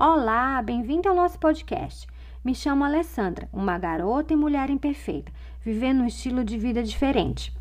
Olá, 0.00 0.62
bem-vindo 0.62 1.08
ao 1.08 1.14
nosso 1.16 1.40
podcast. 1.40 2.06
Me 2.44 2.54
chamo 2.54 2.84
Alessandra, 2.84 3.48
uma 3.52 3.76
garota 3.76 4.32
e 4.32 4.36
mulher 4.36 4.70
imperfeita, 4.70 5.32
vivendo 5.60 6.02
um 6.02 6.06
estilo 6.06 6.44
de 6.44 6.56
vida 6.56 6.84
diferente. 6.84 7.52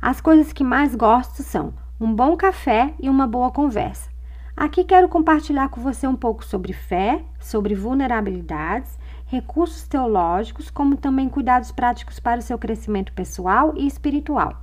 As 0.00 0.18
coisas 0.18 0.54
que 0.54 0.64
mais 0.64 0.94
gosto 0.94 1.42
são 1.42 1.74
um 2.00 2.14
bom 2.14 2.34
café 2.34 2.94
e 2.98 3.10
uma 3.10 3.26
boa 3.26 3.50
conversa. 3.50 4.08
Aqui 4.56 4.84
quero 4.84 5.06
compartilhar 5.06 5.68
com 5.68 5.82
você 5.82 6.06
um 6.06 6.16
pouco 6.16 6.46
sobre 6.46 6.72
fé, 6.72 7.22
sobre 7.38 7.74
vulnerabilidades, 7.74 8.98
recursos 9.26 9.86
teológicos, 9.86 10.70
como 10.70 10.96
também 10.96 11.28
cuidados 11.28 11.72
práticos 11.72 12.18
para 12.18 12.40
o 12.40 12.42
seu 12.42 12.56
crescimento 12.56 13.12
pessoal 13.12 13.74
e 13.76 13.86
espiritual. 13.86 14.62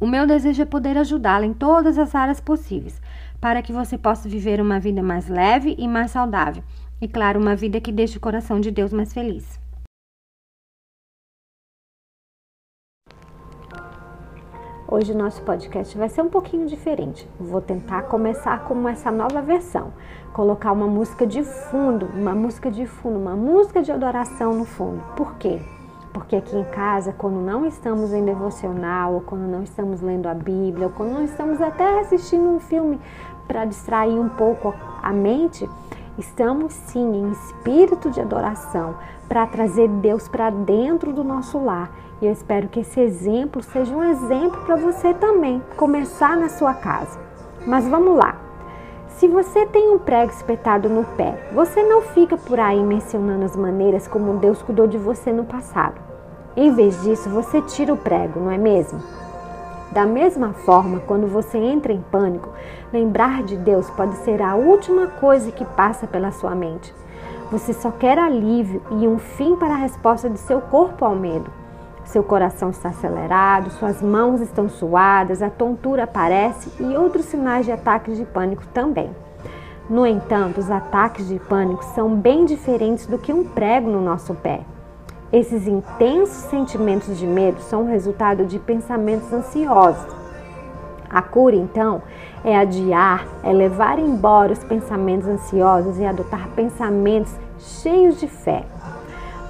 O 0.00 0.06
meu 0.06 0.26
desejo 0.26 0.62
é 0.62 0.64
poder 0.64 0.96
ajudá-la 0.96 1.44
em 1.44 1.52
todas 1.52 1.98
as 1.98 2.14
áreas 2.14 2.40
possíveis, 2.40 3.00
para 3.40 3.62
que 3.62 3.72
você 3.72 3.96
possa 3.96 4.28
viver 4.28 4.60
uma 4.60 4.78
vida 4.78 5.02
mais 5.02 5.28
leve 5.28 5.74
e 5.78 5.88
mais 5.88 6.10
saudável. 6.10 6.62
E, 7.00 7.08
claro, 7.08 7.40
uma 7.40 7.56
vida 7.56 7.80
que 7.80 7.90
deixe 7.90 8.18
o 8.18 8.20
coração 8.20 8.60
de 8.60 8.70
Deus 8.70 8.92
mais 8.92 9.12
feliz. 9.12 9.58
Hoje 14.86 15.12
o 15.12 15.16
nosso 15.16 15.42
podcast 15.42 15.96
vai 15.96 16.08
ser 16.08 16.20
um 16.20 16.28
pouquinho 16.28 16.66
diferente. 16.66 17.26
Vou 17.38 17.60
tentar 17.60 18.02
começar 18.02 18.64
com 18.64 18.88
essa 18.88 19.10
nova 19.10 19.40
versão. 19.40 19.94
Colocar 20.32 20.72
uma 20.72 20.88
música 20.88 21.24
de 21.24 21.44
fundo, 21.44 22.06
uma 22.06 22.34
música 22.34 22.70
de 22.70 22.86
fundo, 22.86 23.18
uma 23.18 23.36
música 23.36 23.80
de 23.80 23.92
adoração 23.92 24.52
no 24.52 24.64
fundo. 24.64 25.00
Por 25.14 25.36
quê? 25.36 25.60
Porque 26.12 26.36
aqui 26.36 26.56
em 26.56 26.64
casa, 26.64 27.12
quando 27.12 27.40
não 27.40 27.64
estamos 27.66 28.12
em 28.12 28.24
devocional, 28.24 29.14
ou 29.14 29.20
quando 29.20 29.42
não 29.42 29.62
estamos 29.62 30.00
lendo 30.00 30.26
a 30.26 30.34
Bíblia, 30.34 30.86
ou 30.86 30.92
quando 30.92 31.12
não 31.12 31.24
estamos 31.24 31.60
até 31.60 32.00
assistindo 32.00 32.48
um 32.48 32.58
filme 32.58 33.00
para 33.46 33.64
distrair 33.64 34.18
um 34.18 34.28
pouco 34.28 34.74
a 35.02 35.12
mente, 35.12 35.68
estamos 36.18 36.72
sim 36.72 37.22
em 37.22 37.30
espírito 37.30 38.10
de 38.10 38.20
adoração 38.20 38.96
para 39.28 39.46
trazer 39.46 39.88
Deus 39.88 40.28
para 40.28 40.50
dentro 40.50 41.12
do 41.12 41.22
nosso 41.22 41.58
lar. 41.62 41.90
E 42.20 42.26
eu 42.26 42.32
espero 42.32 42.68
que 42.68 42.80
esse 42.80 43.00
exemplo 43.00 43.62
seja 43.62 43.94
um 43.94 44.02
exemplo 44.02 44.60
para 44.66 44.76
você 44.76 45.14
também, 45.14 45.62
começar 45.76 46.36
na 46.36 46.48
sua 46.48 46.74
casa. 46.74 47.18
Mas 47.66 47.88
vamos 47.88 48.16
lá. 48.16 48.49
Se 49.20 49.28
você 49.28 49.66
tem 49.66 49.90
um 49.90 49.98
prego 49.98 50.32
espetado 50.32 50.88
no 50.88 51.04
pé, 51.04 51.50
você 51.52 51.82
não 51.82 52.00
fica 52.00 52.38
por 52.38 52.58
aí 52.58 52.82
mencionando 52.82 53.44
as 53.44 53.54
maneiras 53.54 54.08
como 54.08 54.38
Deus 54.38 54.62
cuidou 54.62 54.86
de 54.86 54.96
você 54.96 55.30
no 55.30 55.44
passado. 55.44 56.00
Em 56.56 56.72
vez 56.72 57.02
disso, 57.02 57.28
você 57.28 57.60
tira 57.60 57.92
o 57.92 57.98
prego, 57.98 58.40
não 58.40 58.50
é 58.50 58.56
mesmo? 58.56 58.98
Da 59.92 60.06
mesma 60.06 60.54
forma, 60.54 61.00
quando 61.00 61.26
você 61.26 61.58
entra 61.58 61.92
em 61.92 62.00
pânico, 62.00 62.48
lembrar 62.90 63.42
de 63.42 63.58
Deus 63.58 63.90
pode 63.90 64.16
ser 64.24 64.40
a 64.40 64.54
última 64.54 65.08
coisa 65.08 65.52
que 65.52 65.66
passa 65.66 66.06
pela 66.06 66.32
sua 66.32 66.54
mente. 66.54 66.94
Você 67.52 67.74
só 67.74 67.90
quer 67.90 68.18
alívio 68.18 68.80
e 68.90 69.06
um 69.06 69.18
fim 69.18 69.54
para 69.54 69.74
a 69.74 69.80
resposta 69.80 70.30
de 70.30 70.38
seu 70.38 70.62
corpo 70.62 71.04
ao 71.04 71.14
medo. 71.14 71.59
Seu 72.10 72.24
coração 72.24 72.70
está 72.70 72.88
acelerado, 72.88 73.70
suas 73.70 74.02
mãos 74.02 74.40
estão 74.40 74.68
suadas, 74.68 75.40
a 75.40 75.48
tontura 75.48 76.02
aparece 76.02 76.68
e 76.80 76.96
outros 76.96 77.26
sinais 77.26 77.64
de 77.64 77.70
ataques 77.70 78.16
de 78.16 78.24
pânico 78.24 78.66
também. 78.74 79.14
No 79.88 80.04
entanto, 80.04 80.58
os 80.58 80.68
ataques 80.72 81.28
de 81.28 81.38
pânico 81.38 81.84
são 81.84 82.16
bem 82.16 82.44
diferentes 82.44 83.06
do 83.06 83.16
que 83.16 83.32
um 83.32 83.44
prego 83.44 83.88
no 83.88 84.00
nosso 84.00 84.34
pé. 84.34 84.62
Esses 85.32 85.68
intensos 85.68 86.48
sentimentos 86.50 87.16
de 87.16 87.28
medo 87.28 87.60
são 87.60 87.86
resultado 87.86 88.44
de 88.44 88.58
pensamentos 88.58 89.32
ansiosos. 89.32 90.12
A 91.08 91.22
cura, 91.22 91.54
então, 91.54 92.02
é 92.42 92.58
adiar, 92.58 93.24
é 93.44 93.52
levar 93.52 94.00
embora 94.00 94.52
os 94.52 94.64
pensamentos 94.64 95.28
ansiosos 95.28 95.96
e 95.96 96.04
adotar 96.04 96.48
pensamentos 96.56 97.32
cheios 97.56 98.18
de 98.18 98.26
fé. 98.26 98.64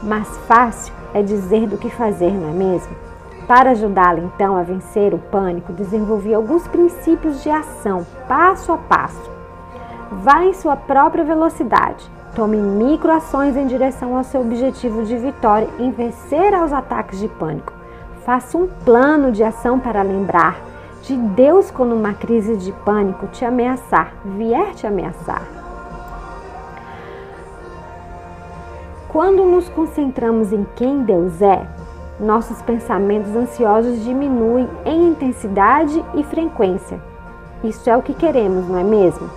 Mais 0.03 0.29
fácil 0.47 1.00
é 1.15 1.23
dizer 1.23 1.67
do 1.67 1.77
que 1.77 1.91
fazer, 1.91 2.33
não 2.33 2.51
é 2.51 2.53
mesmo? 2.53 2.95
Para 3.47 3.71
ajudá-la 3.71 4.21
então 4.21 4.57
a 4.57 4.63
vencer 4.63 5.13
o 5.13 5.19
pânico, 5.19 5.73
desenvolvi 5.73 6.33
alguns 6.33 6.69
princípios 6.69 7.43
de 7.43 7.51
ação, 7.51 8.07
passo 8.29 8.73
a 8.73 8.79
passo. 8.79 9.31
Vá 10.11 10.45
em 10.45 10.55
sua 10.55 10.77
própria 10.77 11.25
velocidade. 11.25 12.09
Tome 12.35 12.57
microações 12.59 13.57
em 13.57 13.67
direção 13.67 14.17
ao 14.17 14.23
seu 14.23 14.41
objetivo 14.41 15.03
de 15.05 15.17
vitória 15.17 15.69
em 15.79 15.91
vencer 15.91 16.55
aos 16.55 16.73
ataques 16.73 17.19
de 17.19 17.27
pânico. 17.27 17.73
Faça 18.25 18.57
um 18.57 18.69
plano 18.85 19.33
de 19.33 19.43
ação 19.43 19.81
para 19.81 20.03
lembrar 20.03 20.61
de 21.03 21.17
Deus 21.17 21.71
quando 21.71 21.95
uma 21.95 22.13
crise 22.13 22.57
de 22.57 22.71
pânico 22.85 23.27
te 23.29 23.45
ameaçar, 23.45 24.13
vier 24.25 24.75
te 24.75 24.87
ameaçar. 24.87 25.60
Quando 29.13 29.45
nos 29.45 29.69
concentramos 29.69 30.53
em 30.53 30.65
quem 30.77 31.03
Deus 31.03 31.43
é, 31.43 31.67
nossos 32.21 32.63
pensamentos 32.63 33.35
ansiosos 33.35 34.05
diminuem 34.05 34.69
em 34.85 35.09
intensidade 35.09 36.05
e 36.15 36.23
frequência. 36.23 37.01
Isso 37.65 37.91
é 37.91 37.97
o 37.97 38.03
que 38.03 38.15
queremos, 38.15 38.69
não 38.69 38.79
é 38.79 38.85
mesmo? 38.85 39.29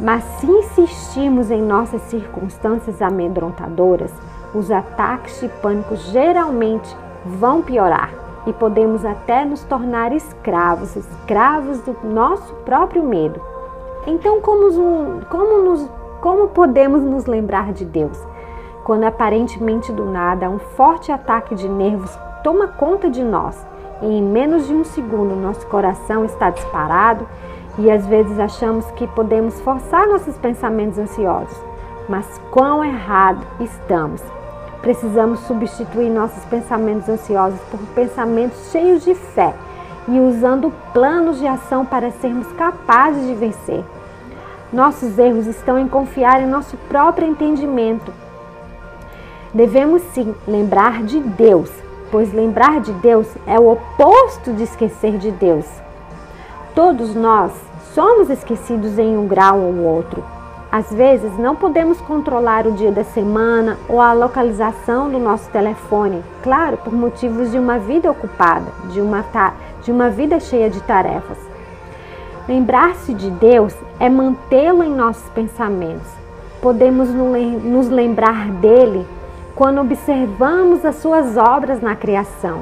Mas 0.00 0.24
se 0.38 0.46
insistirmos 0.46 1.50
em 1.50 1.60
nossas 1.60 2.00
circunstâncias 2.02 3.02
amedrontadoras, 3.02 4.12
os 4.54 4.70
ataques 4.70 5.38
de 5.40 5.48
pânico 5.60 5.94
geralmente 5.96 6.96
vão 7.26 7.60
piorar 7.60 8.10
e 8.46 8.54
podemos 8.54 9.04
até 9.04 9.44
nos 9.44 9.64
tornar 9.64 10.12
escravos, 10.12 10.96
escravos 10.96 11.80
do 11.80 11.94
nosso 12.04 12.54
próprio 12.64 13.02
medo. 13.02 13.38
Então, 14.06 14.40
como, 14.40 15.20
como, 15.28 15.62
nos, 15.62 15.90
como 16.22 16.48
podemos 16.48 17.02
nos 17.02 17.26
lembrar 17.26 17.72
de 17.72 17.84
Deus? 17.84 18.18
Quando 18.86 19.02
aparentemente 19.02 19.90
do 19.90 20.04
nada 20.04 20.48
um 20.48 20.60
forte 20.60 21.10
ataque 21.10 21.56
de 21.56 21.68
nervos 21.68 22.16
toma 22.44 22.68
conta 22.68 23.10
de 23.10 23.20
nós 23.20 23.66
e 24.00 24.06
em 24.06 24.22
menos 24.22 24.68
de 24.68 24.72
um 24.72 24.84
segundo 24.84 25.34
nosso 25.34 25.66
coração 25.66 26.24
está 26.24 26.50
disparado 26.50 27.26
e 27.80 27.90
às 27.90 28.06
vezes 28.06 28.38
achamos 28.38 28.88
que 28.92 29.08
podemos 29.08 29.60
forçar 29.62 30.06
nossos 30.06 30.38
pensamentos 30.38 31.00
ansiosos. 31.00 31.58
Mas 32.08 32.40
quão 32.52 32.84
errado 32.84 33.44
estamos! 33.58 34.22
Precisamos 34.80 35.40
substituir 35.40 36.08
nossos 36.08 36.44
pensamentos 36.44 37.08
ansiosos 37.08 37.58
por 37.62 37.80
pensamentos 37.92 38.70
cheios 38.70 39.04
de 39.04 39.16
fé 39.16 39.52
e 40.06 40.20
usando 40.20 40.72
planos 40.92 41.40
de 41.40 41.46
ação 41.48 41.84
para 41.84 42.12
sermos 42.12 42.46
capazes 42.52 43.26
de 43.26 43.34
vencer. 43.34 43.82
Nossos 44.72 45.18
erros 45.18 45.48
estão 45.48 45.76
em 45.76 45.88
confiar 45.88 46.40
em 46.40 46.46
nosso 46.46 46.76
próprio 46.88 47.26
entendimento 47.26 48.12
Devemos 49.56 50.02
sim 50.12 50.34
lembrar 50.46 51.02
de 51.02 51.18
Deus, 51.18 51.70
pois 52.10 52.30
lembrar 52.30 52.78
de 52.78 52.92
Deus 52.92 53.26
é 53.46 53.58
o 53.58 53.72
oposto 53.72 54.52
de 54.52 54.64
esquecer 54.64 55.16
de 55.16 55.30
Deus. 55.30 55.64
Todos 56.74 57.14
nós 57.14 57.52
somos 57.94 58.28
esquecidos 58.28 58.98
em 58.98 59.16
um 59.16 59.26
grau 59.26 59.58
ou 59.58 59.78
outro. 59.78 60.22
Às 60.70 60.92
vezes 60.92 61.38
não 61.38 61.56
podemos 61.56 61.98
controlar 62.02 62.66
o 62.66 62.72
dia 62.72 62.92
da 62.92 63.02
semana 63.02 63.78
ou 63.88 63.98
a 63.98 64.12
localização 64.12 65.08
do 65.08 65.18
nosso 65.18 65.48
telefone, 65.48 66.22
claro, 66.42 66.76
por 66.76 66.92
motivos 66.92 67.50
de 67.50 67.58
uma 67.58 67.78
vida 67.78 68.10
ocupada, 68.10 68.70
de 68.92 69.00
uma, 69.00 69.24
de 69.82 69.90
uma 69.90 70.10
vida 70.10 70.38
cheia 70.38 70.68
de 70.68 70.82
tarefas. 70.82 71.38
Lembrar-se 72.46 73.14
de 73.14 73.30
Deus 73.30 73.74
é 73.98 74.10
mantê-lo 74.10 74.82
em 74.82 74.94
nossos 74.94 75.26
pensamentos. 75.30 76.12
Podemos 76.60 77.08
nos 77.08 77.88
lembrar 77.88 78.50
dele 78.50 79.15
quando 79.56 79.80
observamos 79.80 80.84
as 80.84 80.96
suas 80.96 81.38
obras 81.38 81.80
na 81.80 81.96
criação. 81.96 82.60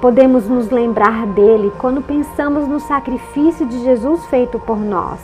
Podemos 0.00 0.48
nos 0.48 0.70
lembrar 0.70 1.26
dele 1.26 1.70
quando 1.76 2.00
pensamos 2.00 2.66
no 2.66 2.80
sacrifício 2.80 3.66
de 3.66 3.84
Jesus 3.84 4.24
feito 4.26 4.58
por 4.58 4.78
nós. 4.78 5.20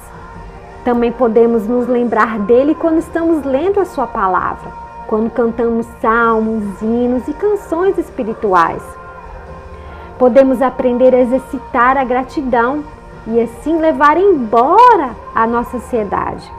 Também 0.84 1.10
podemos 1.10 1.66
nos 1.66 1.88
lembrar 1.88 2.38
dele 2.40 2.74
quando 2.74 2.98
estamos 2.98 3.42
lendo 3.42 3.80
a 3.80 3.86
sua 3.86 4.06
palavra, 4.06 4.70
quando 5.06 5.30
cantamos 5.30 5.86
salmos, 5.98 6.82
hinos 6.82 7.26
e 7.26 7.32
canções 7.32 7.96
espirituais. 7.96 8.82
Podemos 10.18 10.60
aprender 10.60 11.14
a 11.14 11.20
exercitar 11.20 11.96
a 11.96 12.04
gratidão 12.04 12.84
e 13.26 13.40
assim 13.40 13.78
levar 13.78 14.18
embora 14.18 15.16
a 15.34 15.46
nossa 15.46 15.78
ansiedade. 15.78 16.55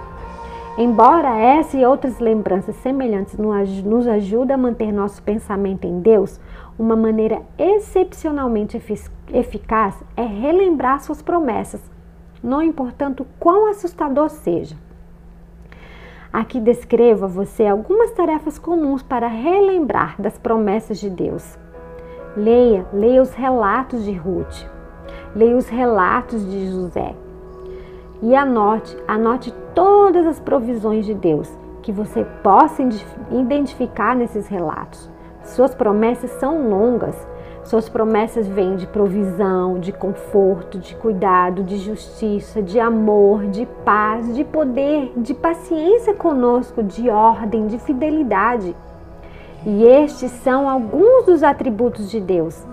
Embora 0.77 1.35
essa 1.35 1.75
e 1.75 1.83
outras 1.83 2.19
lembranças 2.19 2.75
semelhantes 2.75 3.35
nos 3.35 4.07
ajudem 4.07 4.53
a 4.53 4.57
manter 4.59 4.91
nosso 4.91 5.23
pensamento 5.23 5.87
em 5.87 6.01
Deus, 6.01 6.39
uma 6.77 6.95
maneira 6.95 7.41
excepcionalmente 7.57 8.79
eficaz 9.33 9.95
é 10.15 10.21
relembrar 10.21 11.01
suas 11.01 11.19
promessas, 11.19 11.81
não 12.43 12.61
importando 12.61 13.25
quão 13.39 13.65
assustador 13.71 14.29
seja. 14.29 14.75
Aqui 16.31 16.59
descrevo 16.59 17.25
a 17.25 17.27
você 17.27 17.65
algumas 17.65 18.11
tarefas 18.11 18.59
comuns 18.59 19.01
para 19.01 19.27
relembrar 19.27 20.21
das 20.21 20.37
promessas 20.37 20.99
de 20.99 21.09
Deus. 21.09 21.57
Leia, 22.35 22.85
leia 22.93 23.23
os 23.23 23.33
relatos 23.33 24.05
de 24.05 24.13
Ruth, 24.13 24.67
leia 25.35 25.57
os 25.57 25.67
relatos 25.67 26.47
de 26.47 26.67
José, 26.69 27.15
e 28.21 28.35
anote, 28.35 28.97
anote 29.07 29.53
todas 29.75 30.25
as 30.25 30.39
provisões 30.39 31.05
de 31.05 31.13
Deus 31.13 31.49
que 31.87 31.91
você 31.91 32.25
possa 32.43 32.83
identificar 33.31 34.13
nesses 34.13 34.47
relatos. 34.47 35.09
Suas 35.43 35.73
promessas 35.73 36.29
são 36.31 36.69
longas. 36.69 37.15
Suas 37.63 37.87
promessas 37.87 38.47
vêm 38.47 38.75
de 38.75 38.85
provisão, 38.87 39.79
de 39.79 39.93
conforto, 39.93 40.79
de 40.79 40.95
cuidado, 40.95 41.63
de 41.63 41.77
justiça, 41.77 42.61
de 42.61 42.77
amor, 42.79 43.45
de 43.47 43.65
paz, 43.85 44.35
de 44.35 44.43
poder, 44.43 45.13
de 45.15 45.33
paciência 45.33 46.13
conosco, 46.13 46.83
de 46.83 47.09
ordem, 47.09 47.67
de 47.67 47.77
fidelidade. 47.79 48.75
E 49.65 49.83
estes 49.85 50.31
são 50.31 50.69
alguns 50.69 51.25
dos 51.25 51.43
atributos 51.43 52.11
de 52.11 52.19
Deus. 52.19 52.65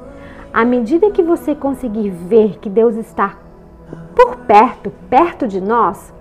À 0.52 0.64
medida 0.64 1.10
que 1.10 1.22
você 1.22 1.54
conseguir 1.54 2.10
ver 2.10 2.58
que 2.58 2.68
Deus 2.68 2.96
está 2.96 3.43
por 4.14 4.36
perto, 4.38 4.92
perto 5.08 5.46
de 5.46 5.60
nós, 5.60 6.12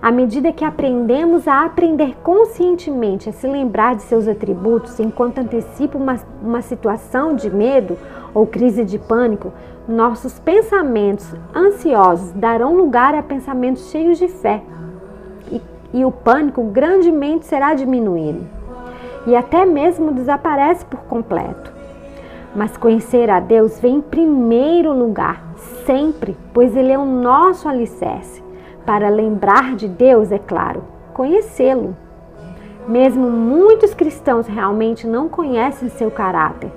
à 0.00 0.10
medida 0.10 0.52
que 0.52 0.64
aprendemos 0.64 1.48
a 1.48 1.64
aprender 1.64 2.14
conscientemente 2.22 3.28
a 3.28 3.32
se 3.32 3.46
lembrar 3.46 3.96
de 3.96 4.02
seus 4.02 4.28
atributos 4.28 5.00
enquanto 5.00 5.38
antecipa 5.38 5.96
uma, 5.96 6.16
uma 6.42 6.60
situação 6.60 7.34
de 7.34 7.48
medo 7.48 7.96
ou 8.34 8.46
crise 8.46 8.84
de 8.84 8.98
pânico, 8.98 9.52
nossos 9.88 10.38
pensamentos 10.38 11.34
ansiosos 11.54 12.32
darão 12.32 12.76
lugar 12.76 13.14
a 13.14 13.22
pensamentos 13.22 13.90
cheios 13.90 14.18
de 14.18 14.28
fé 14.28 14.62
e, 15.50 15.60
e 15.92 16.04
o 16.04 16.10
pânico 16.10 16.62
grandemente 16.64 17.46
será 17.46 17.74
diminuído 17.74 18.44
e 19.26 19.34
até 19.34 19.64
mesmo 19.64 20.12
desaparece 20.12 20.84
por 20.84 21.00
completo. 21.00 21.72
Mas 22.54 22.76
conhecer 22.76 23.30
a 23.30 23.40
Deus 23.40 23.80
vem 23.80 23.96
em 23.96 24.00
primeiro 24.00 24.92
lugar, 24.92 25.43
sempre, 25.86 26.36
pois 26.52 26.76
Ele 26.76 26.92
é 26.92 26.98
o 26.98 27.04
nosso 27.04 27.68
alicerce. 27.68 28.42
Para 28.84 29.08
lembrar 29.08 29.74
de 29.76 29.88
Deus, 29.88 30.30
é 30.30 30.38
claro, 30.38 30.84
conhecê-lo. 31.12 31.96
Mesmo 32.86 33.30
muitos 33.30 33.94
cristãos 33.94 34.46
realmente 34.46 35.06
não 35.06 35.28
conhecem 35.28 35.88
seu 35.88 36.10
caráter. 36.10 36.70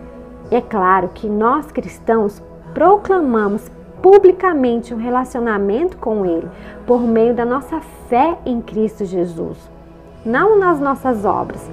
É 0.49 0.61
claro 0.61 1.09
que 1.13 1.27
nós 1.27 1.71
cristãos 1.71 2.41
proclamamos 2.73 3.69
publicamente 4.01 4.93
um 4.93 4.97
relacionamento 4.97 5.97
com 5.97 6.25
Ele 6.25 6.49
por 6.85 7.01
meio 7.01 7.33
da 7.33 7.43
nossa 7.43 7.81
fé 8.07 8.37
em 8.45 8.61
Cristo 8.61 9.03
Jesus, 9.03 9.57
não 10.25 10.57
nas 10.57 10.79
nossas 10.79 11.25
obras. 11.25 11.69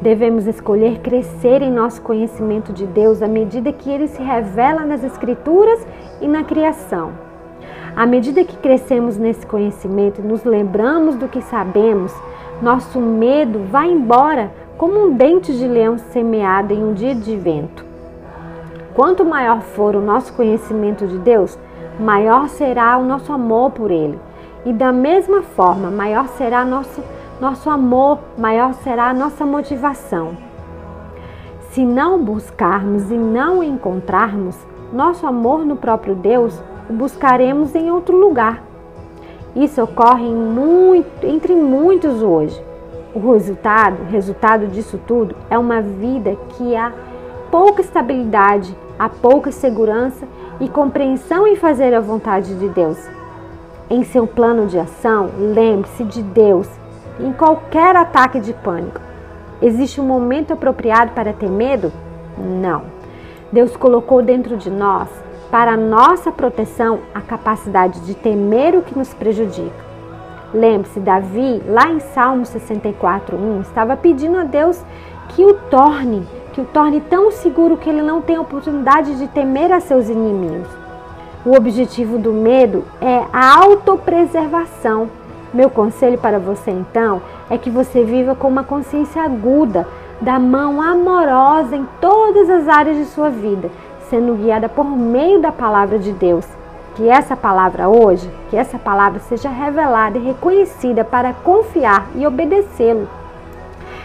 Devemos 0.00 0.46
escolher 0.46 1.00
crescer 1.00 1.62
em 1.62 1.72
nosso 1.72 2.02
conhecimento 2.02 2.72
de 2.72 2.86
Deus 2.86 3.22
à 3.22 3.28
medida 3.28 3.72
que 3.72 3.90
ele 3.90 4.08
se 4.08 4.22
revela 4.22 4.84
nas 4.84 5.02
Escrituras 5.02 5.86
e 6.20 6.28
na 6.28 6.44
criação. 6.44 7.12
À 7.96 8.04
medida 8.04 8.44
que 8.44 8.56
crescemos 8.58 9.16
nesse 9.16 9.46
conhecimento 9.46 10.20
e 10.20 10.24
nos 10.24 10.44
lembramos 10.44 11.16
do 11.16 11.28
que 11.28 11.40
sabemos, 11.40 12.14
nosso 12.60 13.00
medo 13.00 13.60
vai 13.70 13.90
embora 13.90 14.52
como 14.76 15.06
um 15.06 15.14
dente 15.14 15.56
de 15.56 15.66
leão 15.66 15.96
semeado 15.96 16.74
em 16.74 16.84
um 16.84 16.92
dia 16.92 17.14
de 17.14 17.34
vento. 17.36 17.86
Quanto 18.94 19.24
maior 19.24 19.60
for 19.60 19.94
o 19.94 20.00
nosso 20.00 20.32
conhecimento 20.34 21.06
de 21.06 21.18
Deus, 21.18 21.58
maior 21.98 22.48
será 22.48 22.98
o 22.98 23.04
nosso 23.04 23.32
amor 23.32 23.70
por 23.70 23.90
Ele. 23.90 24.18
E 24.64 24.72
da 24.72 24.92
mesma 24.92 25.42
forma, 25.42 25.90
maior 25.90 26.28
será 26.28 26.64
nosso, 26.64 27.02
nosso 27.40 27.68
amor, 27.68 28.18
maior 28.38 28.72
será 28.74 29.08
a 29.08 29.14
nossa 29.14 29.44
motivação. 29.44 30.36
Se 31.70 31.84
não 31.84 32.22
buscarmos 32.22 33.10
e 33.10 33.14
não 33.14 33.62
encontrarmos 33.62 34.56
nosso 34.90 35.26
amor 35.26 35.64
no 35.64 35.76
próprio 35.76 36.14
Deus, 36.14 36.58
o 36.88 36.92
buscaremos 36.94 37.74
em 37.74 37.90
outro 37.90 38.16
lugar. 38.16 38.62
Isso 39.54 39.82
ocorre 39.82 40.30
muito, 40.30 41.26
entre 41.26 41.54
muitos 41.54 42.22
hoje. 42.22 42.58
O 43.14 43.32
resultado, 43.32 44.02
resultado 44.10 44.66
disso 44.68 44.98
tudo 45.06 45.36
é 45.50 45.58
uma 45.58 45.82
vida 45.82 46.36
que 46.56 46.74
há 46.74 46.92
pouca 47.50 47.82
estabilidade, 47.82 48.74
há 48.98 49.10
pouca 49.10 49.52
segurança 49.52 50.26
e 50.58 50.68
compreensão 50.68 51.46
em 51.46 51.56
fazer 51.56 51.92
a 51.94 52.00
vontade 52.00 52.58
de 52.58 52.68
Deus. 52.70 52.98
Em 53.90 54.02
seu 54.04 54.26
plano 54.26 54.66
de 54.66 54.78
ação, 54.78 55.30
lembre-se 55.38 56.04
de 56.04 56.22
Deus 56.22 56.68
em 57.18 57.32
qualquer 57.32 57.96
ataque 57.96 58.40
de 58.40 58.52
pânico. 58.52 59.00
Existe 59.60 60.00
um 60.00 60.04
momento 60.04 60.52
apropriado 60.52 61.12
para 61.12 61.32
ter 61.32 61.50
medo? 61.50 61.92
Não. 62.36 62.82
Deus 63.50 63.76
colocou 63.76 64.22
dentro 64.22 64.56
de 64.56 64.70
nós 64.70 65.08
para 65.50 65.76
nossa 65.76 66.32
proteção 66.32 67.00
a 67.14 67.20
capacidade 67.20 68.00
de 68.00 68.14
temer 68.14 68.76
o 68.76 68.82
que 68.82 68.98
nos 68.98 69.14
prejudica. 69.14 69.86
Lembre-se, 70.52 71.00
Davi, 71.00 71.62
lá 71.66 71.90
em 71.90 72.00
Salmo 72.00 72.44
64:1, 72.44 73.62
estava 73.62 73.96
pedindo 73.96 74.38
a 74.38 74.44
Deus 74.44 74.82
que 75.30 75.44
o 75.44 75.54
torne, 75.54 76.26
que 76.52 76.60
o 76.60 76.64
torne 76.64 77.00
tão 77.00 77.30
seguro 77.30 77.76
que 77.76 77.88
ele 77.88 78.02
não 78.02 78.20
tenha 78.20 78.40
oportunidade 78.40 79.16
de 79.18 79.26
temer 79.28 79.72
a 79.72 79.80
seus 79.80 80.08
inimigos. 80.08 80.68
O 81.44 81.54
objetivo 81.54 82.18
do 82.18 82.32
medo 82.32 82.84
é 83.00 83.24
a 83.32 83.56
autopreservação. 83.56 85.08
Meu 85.56 85.70
conselho 85.70 86.18
para 86.18 86.38
você 86.38 86.70
então 86.70 87.22
é 87.48 87.56
que 87.56 87.70
você 87.70 88.04
viva 88.04 88.34
com 88.34 88.46
uma 88.46 88.62
consciência 88.62 89.22
aguda 89.22 89.88
da 90.20 90.38
mão 90.38 90.82
amorosa 90.82 91.74
em 91.74 91.88
todas 91.98 92.50
as 92.50 92.68
áreas 92.68 92.98
de 92.98 93.06
sua 93.06 93.30
vida 93.30 93.70
sendo 94.10 94.34
guiada 94.34 94.68
por 94.68 94.84
meio 94.84 95.40
da 95.40 95.50
palavra 95.50 95.98
de 95.98 96.12
Deus. 96.12 96.44
Que 96.94 97.08
essa 97.08 97.34
palavra 97.34 97.88
hoje, 97.88 98.30
que 98.50 98.56
essa 98.58 98.78
palavra 98.78 99.18
seja 99.18 99.48
revelada 99.48 100.18
e 100.18 100.24
reconhecida 100.24 101.02
para 101.02 101.32
confiar 101.32 102.06
e 102.14 102.26
obedecê-lo. 102.26 103.08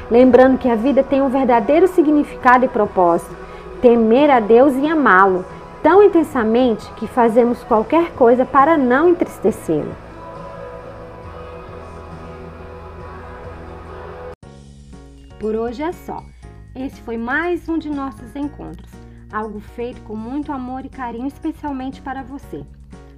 Lembrando 0.09 0.57
que 0.57 0.69
a 0.69 0.75
vida 0.75 1.03
tem 1.03 1.21
um 1.21 1.27
verdadeiro 1.27 1.86
significado 1.89 2.63
e 2.63 2.69
propósito: 2.69 3.36
temer 3.81 4.31
a 4.31 4.39
Deus 4.39 4.74
e 4.77 4.88
amá-lo 4.88 5.44
tão 5.83 6.01
intensamente 6.01 6.89
que 6.94 7.07
fazemos 7.07 7.62
qualquer 7.65 8.13
coisa 8.13 8.45
para 8.45 8.77
não 8.77 9.09
entristecê-lo. 9.09 10.11
Por 15.41 15.55
hoje 15.55 15.81
é 15.81 15.91
só. 15.91 16.24
Esse 16.75 17.01
foi 17.01 17.17
mais 17.17 17.67
um 17.67 17.79
de 17.79 17.89
nossos 17.89 18.36
encontros 18.36 18.91
algo 19.33 19.60
feito 19.60 20.00
com 20.03 20.15
muito 20.15 20.51
amor 20.51 20.86
e 20.86 20.89
carinho, 20.89 21.25
especialmente 21.25 22.00
para 22.00 22.21
você. 22.21 22.63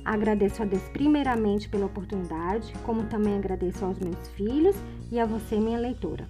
Agradeço 0.05 0.61
a 0.61 0.65
Deus 0.65 0.83
primeiramente 0.83 1.67
pela 1.67 1.87
oportunidade, 1.87 2.71
como 2.85 3.03
também 3.07 3.35
agradeço 3.35 3.83
aos 3.83 3.99
meus 3.99 4.29
filhos 4.37 4.77
e 5.11 5.19
a 5.19 5.25
você, 5.25 5.57
minha 5.57 5.77
leitora. 5.77 6.25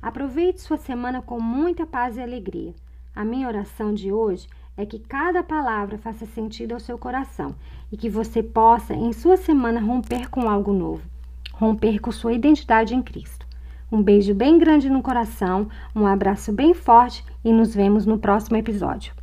Aproveite 0.00 0.62
sua 0.62 0.78
semana 0.78 1.20
com 1.20 1.38
muita 1.38 1.84
paz 1.84 2.16
e 2.16 2.22
alegria. 2.22 2.72
A 3.14 3.22
minha 3.22 3.48
oração 3.48 3.92
de 3.92 4.10
hoje 4.10 4.48
é 4.78 4.86
que 4.86 4.98
cada 4.98 5.42
palavra 5.42 5.98
faça 5.98 6.24
sentido 6.24 6.72
ao 6.72 6.80
seu 6.80 6.96
coração 6.96 7.54
e 7.92 7.98
que 7.98 8.08
você 8.08 8.42
possa, 8.42 8.94
em 8.94 9.12
sua 9.12 9.36
semana, 9.36 9.78
romper 9.78 10.30
com 10.30 10.48
algo 10.48 10.72
novo, 10.72 11.02
romper 11.52 11.98
com 11.98 12.10
sua 12.10 12.32
identidade 12.32 12.94
em 12.94 13.02
Cristo. 13.02 13.47
Um 13.90 14.02
beijo 14.02 14.34
bem 14.34 14.58
grande 14.58 14.90
no 14.90 15.02
coração, 15.02 15.70
um 15.96 16.06
abraço 16.06 16.52
bem 16.52 16.74
forte 16.74 17.24
e 17.42 17.50
nos 17.50 17.74
vemos 17.74 18.04
no 18.04 18.18
próximo 18.18 18.58
episódio. 18.58 19.14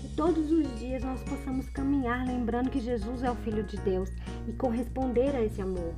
Que 0.00 0.08
todos 0.16 0.50
os 0.50 0.78
dias 0.78 1.04
nós 1.04 1.22
possamos 1.22 1.68
caminhar 1.68 2.26
lembrando 2.26 2.70
que 2.70 2.80
Jesus 2.80 3.22
é 3.22 3.30
o 3.30 3.36
Filho 3.36 3.62
de 3.62 3.76
Deus 3.76 4.08
e 4.48 4.52
corresponder 4.54 5.36
a 5.36 5.42
esse 5.42 5.60
amor. 5.60 5.94